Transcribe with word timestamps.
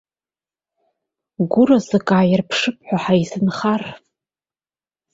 Гәыразрак 1.51 2.07
ааирԥшып 2.17 2.77
ҳәа 2.87 2.97
ҳаизынхар. 3.03 3.81